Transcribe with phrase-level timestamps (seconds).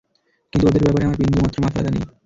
[0.53, 2.03] কিন্তু, ওদের ব্যাপারে আমার বিন্দুমাত্র মাথাব্যাথা নেই।